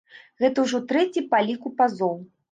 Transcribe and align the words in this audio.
Гэта 0.43 0.63
ўжо 0.63 0.79
трэці 0.91 1.23
па 1.33 1.41
ліку 1.49 1.73
пазоў. 1.83 2.17